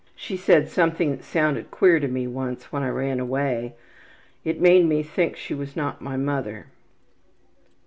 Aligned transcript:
She 0.15 0.35
said 0.35 0.67
something 0.67 1.11
that 1.11 1.23
sounded 1.23 1.69
queer 1.69 1.99
to 1.99 2.07
me 2.07 2.25
once 2.25 2.71
when 2.71 2.81
I 2.81 2.89
ran 2.89 3.19
away. 3.19 3.75
It 4.43 4.59
made 4.59 4.87
me 4.87 5.03
think 5.03 5.35
she 5.37 5.53
was 5.53 5.75
not 5.75 6.01
my 6.01 6.17
mother. 6.17 6.65